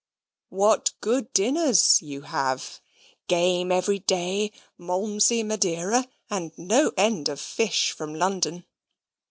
What 0.49 0.93
good 0.99 1.31
dinners 1.31 2.01
you 2.01 2.21
have 2.21 2.79
game 3.27 3.71
every 3.71 3.99
day, 3.99 4.51
Malmsey 4.75 5.43
Madeira, 5.43 6.07
and 6.27 6.51
no 6.57 6.91
end 6.97 7.29
of 7.29 7.39
fish 7.39 7.91
from 7.91 8.15
London. 8.15 8.65